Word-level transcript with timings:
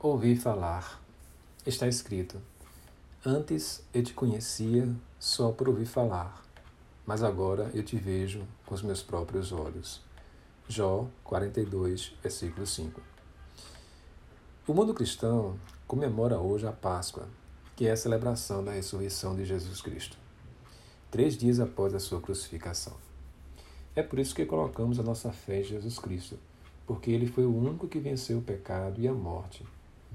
ouvi 0.00 0.36
falar. 0.36 1.02
Está 1.66 1.88
escrito: 1.88 2.40
Antes 3.24 3.82
eu 3.92 4.02
te 4.02 4.14
conhecia 4.14 4.88
só 5.18 5.50
por 5.50 5.68
ouvir 5.68 5.86
falar, 5.86 6.44
mas 7.04 7.22
agora 7.22 7.70
eu 7.74 7.82
te 7.82 7.96
vejo 7.96 8.46
com 8.64 8.74
os 8.74 8.82
meus 8.82 9.02
próprios 9.02 9.50
olhos. 9.50 10.00
Jó 10.68 11.06
42, 11.24 12.14
versículo 12.22 12.66
5. 12.66 13.00
O 14.66 14.74
mundo 14.74 14.94
cristão 14.94 15.58
comemora 15.86 16.38
hoje 16.38 16.66
a 16.66 16.72
Páscoa, 16.72 17.26
que 17.74 17.86
é 17.86 17.90
a 17.90 17.96
celebração 17.96 18.62
da 18.62 18.72
ressurreição 18.72 19.34
de 19.34 19.44
Jesus 19.44 19.80
Cristo, 19.80 20.16
três 21.10 21.36
dias 21.36 21.58
após 21.58 21.94
a 21.94 21.98
sua 21.98 22.20
crucificação. 22.20 22.94
É 23.96 24.02
por 24.02 24.18
isso 24.18 24.34
que 24.34 24.44
colocamos 24.44 25.00
a 25.00 25.02
nossa 25.02 25.32
fé 25.32 25.60
em 25.60 25.64
Jesus 25.64 25.98
Cristo, 25.98 26.38
porque 26.86 27.10
ele 27.10 27.26
foi 27.26 27.44
o 27.44 27.56
único 27.56 27.88
que 27.88 27.98
venceu 27.98 28.38
o 28.38 28.42
pecado 28.42 29.00
e 29.00 29.08
a 29.08 29.12
morte. 29.12 29.66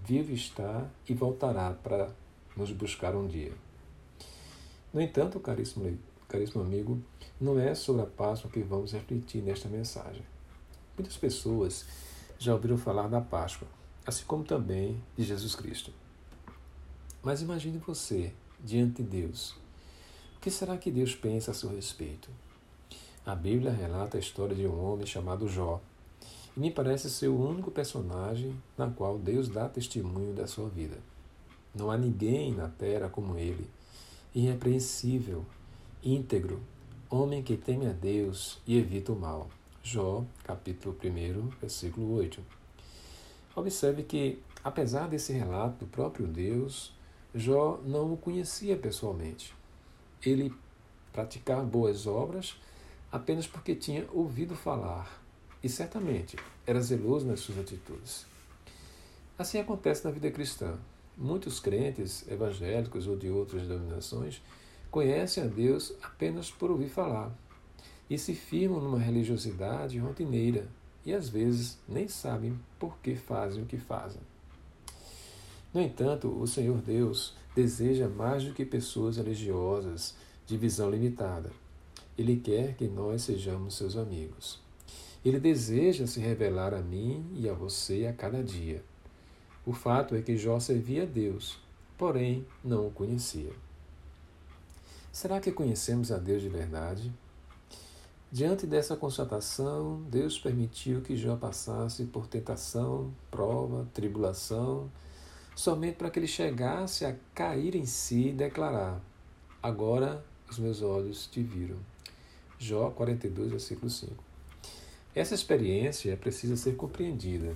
Vivo 0.06 0.34
está 0.34 0.86
e 1.08 1.14
voltará 1.14 1.72
para 1.72 2.12
nos 2.58 2.72
buscar 2.72 3.16
um 3.16 3.26
dia. 3.26 3.54
No 4.94 5.00
entanto, 5.00 5.40
caríssimo, 5.40 5.98
caríssimo 6.28 6.62
amigo, 6.62 7.02
não 7.40 7.58
é 7.58 7.74
sobre 7.74 8.02
a 8.02 8.06
Páscoa 8.06 8.52
que 8.52 8.60
vamos 8.62 8.92
refletir 8.92 9.42
nesta 9.42 9.70
mensagem. 9.70 10.22
Muitas 10.98 11.16
pessoas 11.16 11.86
já 12.38 12.54
ouviram 12.54 12.78
falar 12.78 13.08
da 13.08 13.22
Páscoa, 13.22 13.66
assim 14.06 14.26
como 14.26 14.44
também 14.44 15.02
de 15.16 15.24
Jesus 15.24 15.56
Cristo. 15.56 15.94
Mas 17.24 17.42
imagine 17.42 17.78
você 17.78 18.34
diante 18.60 19.02
de 19.02 19.22
Deus. 19.22 19.52
O 20.36 20.42
que 20.42 20.52
será 20.52 20.78
que 20.78 20.92
Deus 20.92 21.16
pensa 21.16 21.52
a 21.52 21.54
seu 21.54 21.70
respeito? 21.70 22.30
A 23.26 23.34
Bíblia 23.34 23.72
relata 23.72 24.18
a 24.18 24.20
história 24.20 24.54
de 24.54 24.68
um 24.68 24.84
homem 24.84 25.06
chamado 25.06 25.48
Jó, 25.48 25.82
e 26.56 26.60
me 26.60 26.70
parece 26.70 27.10
ser 27.10 27.28
o 27.28 27.50
único 27.50 27.72
personagem 27.72 28.56
na 28.78 28.90
qual 28.90 29.18
Deus 29.18 29.50
dá 29.50 29.68
testemunho 29.68 30.34
da 30.34 30.46
sua 30.46 30.70
vida. 30.70 30.98
Não 31.74 31.90
há 31.90 31.98
ninguém 31.98 32.54
na 32.54 32.68
terra 32.68 33.10
como 33.10 33.38
ele, 33.38 33.68
irrepreensível, 34.36 35.44
íntegro, 36.04 36.62
homem 37.10 37.42
que 37.42 37.58
teme 37.58 37.88
a 37.88 37.92
Deus 37.92 38.60
e 38.68 38.78
evita 38.78 39.12
o 39.12 39.20
mal. 39.20 39.50
Jó, 39.82 40.24
capítulo 40.44 40.96
1, 41.04 41.48
versículo 41.60 42.14
8. 42.14 42.40
Observe 43.56 44.04
que, 44.04 44.40
apesar 44.64 45.08
desse 45.08 45.34
relato 45.34 45.86
do 45.86 45.88
próprio 45.88 46.28
Deus, 46.28 46.94
Jó 47.34 47.80
não 47.84 48.14
o 48.14 48.18
conhecia 48.18 48.78
pessoalmente. 48.78 49.56
Ele 50.24 50.54
praticava 51.12 51.64
boas 51.64 52.06
obras 52.06 52.56
apenas 53.12 53.48
porque 53.48 53.76
tinha 53.76 54.08
ouvido 54.12 54.56
falar 54.56 55.23
e 55.64 55.70
certamente 55.70 56.36
era 56.68 56.82
zeloso 56.82 57.26
nas 57.26 57.40
suas 57.40 57.60
atitudes. 57.60 58.26
Assim 59.38 59.60
acontece 59.60 60.04
na 60.06 60.12
vida 60.12 60.30
cristã. 60.30 60.78
Muitos 61.18 61.60
crentes 61.60 62.28
evangélicos 62.28 63.08
ou 63.08 63.16
de 63.16 63.30
outras 63.30 63.68
denominações 63.68 64.42
conhecem 64.92 65.44
a 65.44 65.48
Deus 65.48 65.94
apenas 66.02 66.52
por 66.52 66.70
ouvir 66.70 66.90
falar 66.90 67.32
e 68.10 68.18
se 68.18 68.36
firmam 68.36 68.82
numa 68.82 69.00
religiosidade 69.00 69.98
rotineira 69.98 70.68
e 71.06 71.14
às 71.14 71.30
vezes 71.30 71.80
nem 71.88 72.08
sabem 72.08 72.60
por 72.78 72.98
que 73.00 73.16
fazem 73.16 73.64
o 73.64 73.66
que 73.66 73.78
fazem. 73.78 74.22
No 75.74 75.82
entanto, 75.82 76.28
o 76.30 76.46
Senhor 76.46 76.78
Deus 76.82 77.36
deseja 77.56 78.08
mais 78.08 78.44
do 78.44 78.54
que 78.54 78.66
pessoas 78.66 79.18
religiosas 79.18 80.16
de 80.46 80.58
visão 80.58 80.90
limitada. 80.90 81.52
Ele 82.18 82.36
quer 82.36 82.76
que 82.76 82.88
nós 82.88 83.24
sejamos 83.24 83.76
seus 83.76 83.98
amigos. 83.98 84.62
Ele 85.24 85.40
deseja 85.40 86.06
se 86.06 86.20
revelar 86.20 86.74
a 86.74 86.82
mim 86.82 87.26
e 87.34 87.48
a 87.48 87.54
você 87.54 88.06
a 88.08 88.14
cada 88.14 88.44
dia. 88.44 88.84
O 89.66 89.72
fato 89.72 90.16
é 90.16 90.22
que 90.22 90.36
Jó 90.36 90.60
servia 90.60 91.04
a 91.04 91.06
Deus, 91.06 91.58
porém 91.98 92.46
não 92.64 92.88
o 92.88 92.92
conhecia. 92.92 93.54
Será 95.12 95.40
que 95.40 95.52
conhecemos 95.52 96.12
a 96.12 96.18
Deus 96.18 96.42
de 96.42 96.50
verdade? 96.50 97.12
Diante 98.30 98.66
dessa 98.66 98.98
constatação, 98.98 100.02
Deus 100.10 100.40
permitiu 100.40 101.02
que 101.02 101.16
Jó 101.16 101.36
passasse 101.38 102.06
por 102.06 102.28
tentação, 102.28 103.14
prova, 103.30 103.88
tribulação, 103.94 104.92
somente 105.56 105.98
para 105.98 106.10
que 106.10 106.20
ele 106.20 106.28
chegasse 106.28 107.06
a 107.06 107.16
cair 107.34 107.76
em 107.76 107.86
si 107.86 108.30
e 108.30 108.34
declarar: 108.34 109.00
Agora 109.62 110.26
os 110.50 110.58
meus 110.58 110.82
olhos 110.82 111.28
te 111.28 111.44
viram. 111.44 111.78
Jó 112.58 112.90
42, 112.90 113.52
versículo 113.52 113.90
5. 113.90 114.33
Essa 115.16 115.36
experiência 115.36 116.18
precisa 116.18 116.58
ser 116.58 116.76
compreendida. 116.76 117.56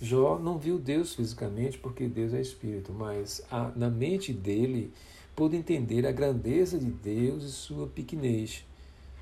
Jó 0.00 0.38
não 0.38 0.58
viu 0.58 0.78
Deus 0.78 1.14
fisicamente 1.14 1.76
porque 1.76 2.08
Deus 2.08 2.32
é 2.32 2.40
espírito, 2.40 2.90
mas 2.90 3.42
a, 3.50 3.70
na 3.76 3.90
mente 3.90 4.32
dele 4.32 4.90
pôde 5.36 5.56
entender 5.56 6.06
a 6.06 6.12
grandeza 6.12 6.78
de 6.78 6.90
Deus 6.90 7.44
e 7.44 7.50
sua 7.50 7.86
pequenez. 7.86 8.64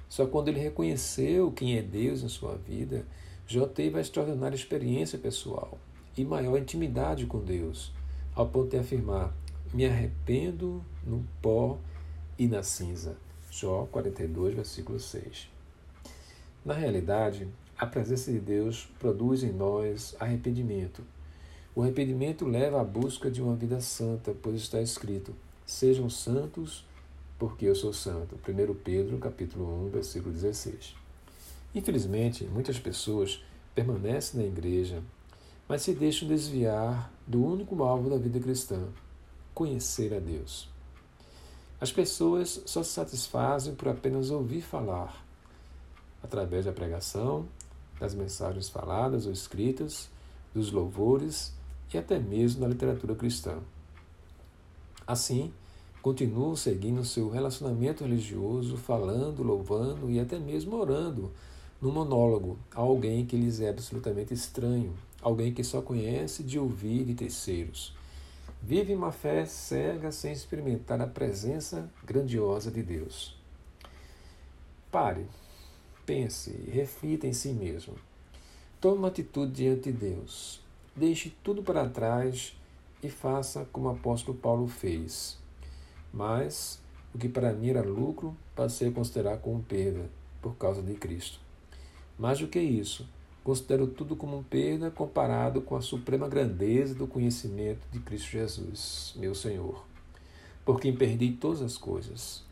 Só 0.08 0.24
quando 0.24 0.48
ele 0.48 0.60
reconheceu 0.60 1.50
quem 1.50 1.76
é 1.76 1.82
Deus 1.82 2.22
em 2.22 2.28
sua 2.28 2.54
vida, 2.54 3.04
Jó 3.44 3.66
teve 3.66 3.98
a 3.98 4.00
extraordinária 4.00 4.54
experiência 4.54 5.18
pessoal 5.18 5.76
e 6.16 6.24
maior 6.24 6.58
intimidade 6.58 7.26
com 7.26 7.40
Deus, 7.40 7.92
ao 8.36 8.48
ponto 8.48 8.70
de 8.70 8.78
afirmar: 8.78 9.34
Me 9.74 9.84
arrependo 9.84 10.84
no 11.04 11.24
pó 11.42 11.76
e 12.38 12.46
na 12.46 12.62
cinza. 12.62 13.16
Jó 13.50 13.88
42, 13.90 14.54
versículo 14.54 15.00
6. 15.00 15.57
Na 16.68 16.74
realidade, 16.74 17.48
a 17.78 17.86
presença 17.86 18.30
de 18.30 18.38
Deus 18.38 18.90
produz 18.98 19.42
em 19.42 19.50
nós 19.50 20.14
arrependimento. 20.20 21.02
O 21.74 21.80
arrependimento 21.80 22.44
leva 22.44 22.78
à 22.78 22.84
busca 22.84 23.30
de 23.30 23.40
uma 23.40 23.56
vida 23.56 23.80
santa, 23.80 24.36
pois 24.42 24.56
está 24.56 24.78
escrito: 24.78 25.34
Sejam 25.64 26.10
santos, 26.10 26.84
porque 27.38 27.64
eu 27.64 27.74
sou 27.74 27.94
santo. 27.94 28.38
1 28.46 28.74
Pedro, 28.84 29.16
capítulo 29.16 29.86
1, 29.86 29.88
versículo 29.88 30.30
16. 30.30 30.94
Infelizmente, 31.74 32.44
muitas 32.44 32.78
pessoas 32.78 33.42
permanecem 33.74 34.38
na 34.38 34.46
igreja, 34.46 35.02
mas 35.66 35.80
se 35.80 35.94
deixam 35.94 36.28
desviar 36.28 37.10
do 37.26 37.42
único 37.42 37.82
alvo 37.82 38.10
da 38.10 38.18
vida 38.18 38.38
cristã: 38.38 38.88
conhecer 39.54 40.12
a 40.12 40.20
Deus. 40.20 40.68
As 41.80 41.90
pessoas 41.90 42.60
só 42.66 42.82
se 42.82 42.90
satisfazem 42.90 43.74
por 43.74 43.88
apenas 43.88 44.30
ouvir 44.30 44.60
falar, 44.60 45.26
através 46.28 46.64
da 46.66 46.72
pregação, 46.72 47.46
das 47.98 48.14
mensagens 48.14 48.68
faladas 48.68 49.26
ou 49.26 49.32
escritas, 49.32 50.08
dos 50.54 50.70
louvores 50.70 51.52
e 51.92 51.98
até 51.98 52.18
mesmo 52.18 52.60
da 52.60 52.68
literatura 52.68 53.14
cristã. 53.14 53.58
Assim, 55.06 55.52
continuam 56.00 56.54
seguindo 56.54 57.04
seu 57.04 57.28
relacionamento 57.28 58.04
religioso, 58.04 58.76
falando, 58.76 59.42
louvando 59.42 60.10
e 60.10 60.20
até 60.20 60.38
mesmo 60.38 60.76
orando 60.76 61.32
no 61.80 61.90
monólogo 61.90 62.58
a 62.74 62.80
alguém 62.80 63.26
que 63.26 63.36
lhes 63.36 63.60
é 63.60 63.70
absolutamente 63.70 64.32
estranho, 64.32 64.94
alguém 65.20 65.52
que 65.52 65.64
só 65.64 65.82
conhece 65.82 66.42
de 66.44 66.58
ouvir 66.58 67.04
de 67.04 67.14
terceiros 67.14 67.98
Vive 68.60 68.94
uma 68.94 69.12
fé 69.12 69.46
cega 69.46 70.10
sem 70.10 70.32
experimentar 70.32 71.00
a 71.00 71.06
presença 71.06 71.88
grandiosa 72.04 72.70
de 72.70 72.82
Deus. 72.82 73.36
Pare, 74.90 75.26
pense 76.08 76.50
reflita 76.72 77.26
em 77.26 77.34
si 77.34 77.50
mesmo. 77.50 77.94
Tome 78.80 78.96
uma 78.96 79.08
atitude 79.08 79.52
diante 79.52 79.92
de 79.92 79.98
Deus. 79.98 80.62
Deixe 80.96 81.34
tudo 81.44 81.62
para 81.62 81.86
trás 81.86 82.56
e 83.02 83.10
faça 83.10 83.68
como 83.70 83.88
o 83.88 83.92
apóstolo 83.92 84.38
Paulo 84.38 84.66
fez. 84.68 85.38
Mas 86.10 86.80
o 87.14 87.18
que 87.18 87.28
para 87.28 87.52
mim 87.52 87.68
era 87.68 87.82
lucro, 87.82 88.34
passei 88.56 88.88
a 88.88 88.92
considerar 88.92 89.36
como 89.36 89.62
perda 89.62 90.08
por 90.40 90.56
causa 90.56 90.80
de 90.80 90.94
Cristo. 90.94 91.38
Mais 92.18 92.38
do 92.38 92.48
que 92.48 92.58
isso, 92.58 93.06
Considero 93.44 93.86
tudo 93.86 94.14
como 94.14 94.44
perda 94.44 94.90
comparado 94.90 95.62
com 95.62 95.74
a 95.74 95.80
suprema 95.80 96.28
grandeza 96.28 96.94
do 96.94 97.06
conhecimento 97.06 97.80
de 97.90 97.98
Cristo 97.98 98.32
Jesus, 98.32 99.14
meu 99.16 99.34
Senhor, 99.34 99.86
por 100.66 100.78
quem 100.78 100.94
perdi 100.94 101.32
todas 101.32 101.62
as 101.62 101.78
coisas. 101.78 102.44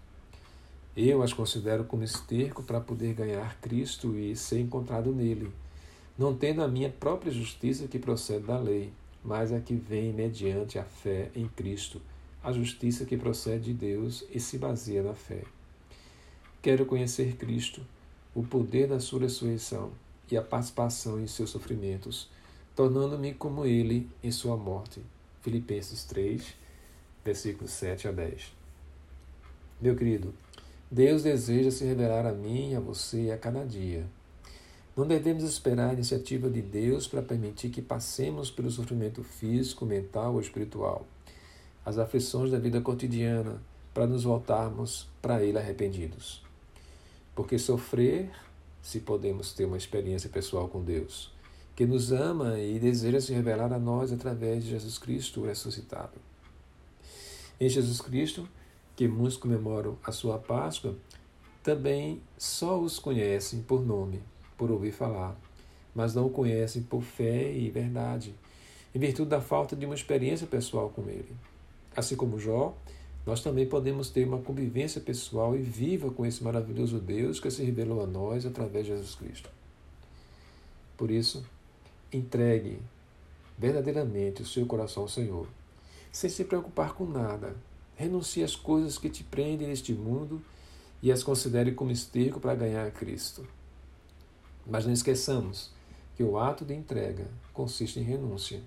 Eu 0.97 1.23
as 1.23 1.35
considero 1.35 1.85
como 1.85 2.05
esterco 2.05 2.63
para 2.63 2.81
poder 2.81 3.13
ganhar 3.13 3.61
Cristo 3.61 4.17
e 4.19 4.35
ser 4.35 4.61
encontrado 4.61 5.13
nele, 5.13 5.53
não 6.17 6.35
tendo 6.35 6.63
a 6.63 6.69
minha 6.69 6.89
própria 6.89 7.31
justiça 7.31 7.87
que 7.87 7.99
procede 7.99 8.47
da 8.47 8.59
lei, 8.59 8.91
mas 9.23 9.53
a 9.53 9.61
que 9.61 9.75
vem 9.75 10.11
mediante 10.11 10.79
a 10.79 10.85
fé 10.85 11.31
em 11.35 11.47
Cristo, 11.49 12.01
a 12.43 12.51
justiça 12.51 13.05
que 13.05 13.15
procede 13.15 13.65
de 13.65 13.75
Deus 13.75 14.25
e 14.33 14.41
se 14.41 14.57
baseia 14.57 15.03
na 15.03 15.13
fé. 15.13 15.43
Quero 16.63 16.87
conhecer 16.87 17.37
Cristo, 17.37 17.83
o 18.35 18.43
poder 18.43 18.89
da 18.89 18.99
sua 18.99 19.21
ressurreição 19.21 19.91
e 20.31 20.37
a 20.37 20.43
participação 20.43 21.21
em 21.21 21.27
seus 21.27 21.51
sofrimentos, 21.51 22.31
tornando-me 22.75 23.35
como 23.35 23.67
ele 23.67 24.09
em 24.25 24.31
sua 24.31 24.57
morte. 24.57 25.03
Filipenses 25.43 26.05
3, 26.05 26.55
versículos 27.23 27.73
7 27.73 28.09
a 28.09 28.13
10. 28.13 28.53
Meu 29.79 29.95
querido, 29.95 30.33
Deus 30.91 31.23
deseja 31.25 31.71
se 31.71 31.85
revelar 31.85 32.27
a 32.27 32.33
mim, 32.33 32.75
a 32.75 32.81
você 32.81 33.33
a 33.33 33.37
cada 33.37 33.65
dia. 33.65 34.07
Não 34.97 35.07
devemos 35.07 35.43
esperar 35.43 35.91
a 35.91 35.93
iniciativa 35.93 36.49
de 36.49 36.63
Deus 36.63 37.09
para 37.09 37.21
permitir 37.21 37.71
que 37.71 37.83
passemos 37.83 38.51
pelo 38.51 38.71
sofrimento 38.71 39.23
físico, 39.25 39.85
mental 39.85 40.35
ou 40.35 40.41
espiritual, 40.41 41.07
as 41.85 41.99
aflições 41.99 42.51
da 42.51 42.59
vida 42.59 42.81
cotidiana, 42.81 43.61
para 43.93 44.07
nos 44.07 44.25
voltarmos 44.25 45.09
para 45.21 45.43
Ele 45.43 45.59
arrependidos. 45.59 46.43
Porque 47.35 47.59
sofrer, 47.59 48.31
se 48.81 49.01
podemos 49.01 49.53
ter 49.53 49.65
uma 49.65 49.77
experiência 49.77 50.31
pessoal 50.31 50.69
com 50.69 50.83
Deus, 50.83 51.33
que 51.75 51.85
nos 51.85 52.13
ama 52.13 52.59
e 52.59 52.79
deseja 52.79 53.21
se 53.21 53.33
revelar 53.33 53.73
a 53.73 53.79
nós 53.79 54.13
através 54.13 54.65
de 54.65 54.71
Jesus 54.71 54.99
Cristo 54.99 55.45
ressuscitado. 55.45 56.15
Em 57.61 57.69
Jesus 57.69 58.01
Cristo, 58.01 58.49
que 58.97 59.07
muitos 59.07 59.37
comemoram 59.37 59.97
a 60.03 60.11
sua 60.11 60.39
Páscoa, 60.39 60.97
também 61.63 62.21
só 62.39 62.81
os 62.81 62.99
conhecem 62.99 63.61
por 63.61 63.85
nome, 63.85 64.23
por 64.57 64.71
ouvir 64.71 64.93
falar, 64.93 65.37
mas 65.95 66.15
não 66.15 66.27
o 66.27 66.31
conhecem 66.31 66.83
por 66.83 67.03
fé 67.03 67.53
e 67.53 67.71
verdade, 67.71 68.35
em 68.95 68.99
virtude 68.99 69.29
da 69.29 69.41
falta 69.41 69.77
de 69.77 69.85
uma 69.85 69.95
experiência 69.95 70.47
pessoal 70.47 70.89
com 70.89 71.03
ele. 71.11 71.37
Assim 71.95 72.17
como 72.17 72.39
Jó, 72.39 72.75
nós 73.27 73.43
também 73.43 73.67
podemos 73.67 74.09
ter 74.09 74.27
uma 74.27 74.39
convivência 74.39 75.01
pessoal 75.01 75.57
e 75.57 75.61
viva 75.61 76.11
com 76.11 76.25
esse 76.25 76.43
maravilhoso 76.43 76.99
Deus 76.99 77.41
que 77.41 77.51
se 77.51 77.63
revelou 77.65 78.03
a 78.03 78.07
nós 78.07 78.47
através 78.47 78.87
de 78.87 78.93
Jesus 78.93 79.15
Cristo. 79.15 79.51
Por 80.97 81.11
isso, 81.11 81.45
entregue 82.13 82.79
verdadeiramente 83.59 84.43
o 84.43 84.47
seu 84.47 84.65
coração 84.65 85.03
ao 85.03 85.09
Senhor, 85.09 85.47
sem 86.13 86.31
se 86.31 86.45
preocupar 86.45 86.95
com 86.95 87.05
nada. 87.05 87.57
Renuncie 87.97 88.45
às 88.45 88.55
coisas 88.55 88.99
que 88.99 89.11
te 89.11 89.25
prendem 89.25 89.69
neste 89.69 89.93
mundo 89.93 90.41
e 91.03 91.11
as 91.11 91.25
considere 91.25 91.73
como 91.73 91.91
esterco 91.91 92.39
para 92.39 92.55
ganhar 92.55 92.87
a 92.87 92.91
Cristo. 92.91 93.47
Mas 94.67 94.85
não 94.85 94.93
esqueçamos 94.93 95.71
que 96.15 96.23
o 96.23 96.39
ato 96.39 96.65
de 96.65 96.75
entrega 96.75 97.27
consiste 97.53 97.99
em 97.99 98.03
renúncia. 98.03 98.63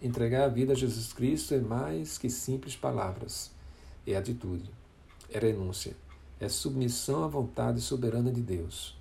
Entregar 0.00 0.44
a 0.44 0.48
vida 0.48 0.72
a 0.72 0.76
Jesus 0.76 1.12
Cristo 1.12 1.54
é 1.54 1.60
mais 1.60 2.18
que 2.18 2.30
simples 2.30 2.76
palavras, 2.76 3.50
é 4.06 4.16
atitude, 4.16 4.70
é 5.30 5.38
renúncia, 5.38 5.96
é 6.40 6.48
submissão 6.48 7.24
à 7.24 7.28
vontade 7.28 7.80
soberana 7.80 8.32
de 8.32 8.40
Deus. 8.40 8.96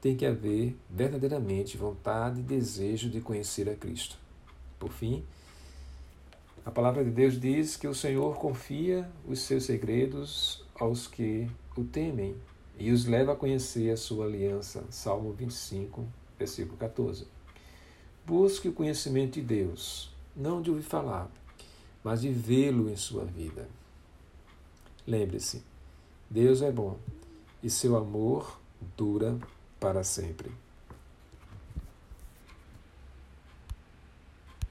Tem 0.00 0.16
que 0.16 0.24
haver 0.24 0.76
verdadeiramente 0.88 1.76
vontade 1.76 2.40
e 2.40 2.42
desejo 2.42 3.10
de 3.10 3.20
conhecer 3.20 3.68
a 3.68 3.74
Cristo. 3.74 4.18
Por 4.78 4.90
fim, 4.90 5.22
a 6.64 6.70
palavra 6.70 7.02
de 7.02 7.10
Deus 7.10 7.40
diz 7.40 7.76
que 7.76 7.88
o 7.88 7.94
Senhor 7.94 8.36
confia 8.36 9.10
os 9.26 9.40
seus 9.40 9.64
segredos 9.64 10.64
aos 10.74 11.06
que 11.06 11.48
o 11.76 11.84
temem 11.84 12.36
e 12.78 12.90
os 12.90 13.06
leva 13.06 13.32
a 13.32 13.36
conhecer 13.36 13.90
a 13.90 13.96
sua 13.96 14.26
aliança. 14.26 14.84
Salmo 14.90 15.32
25, 15.32 16.06
versículo 16.38 16.76
14. 16.76 17.26
Busque 18.26 18.68
o 18.68 18.72
conhecimento 18.72 19.34
de 19.34 19.42
Deus, 19.42 20.14
não 20.36 20.60
de 20.60 20.70
ouvir 20.70 20.82
falar, 20.82 21.30
mas 22.04 22.20
de 22.20 22.28
vê-lo 22.28 22.90
em 22.90 22.96
sua 22.96 23.24
vida. 23.24 23.68
Lembre-se, 25.06 25.62
Deus 26.28 26.62
é 26.62 26.70
bom 26.70 26.96
e 27.62 27.70
seu 27.70 27.96
amor 27.96 28.60
dura 28.96 29.38
para 29.78 30.04
sempre. 30.04 30.50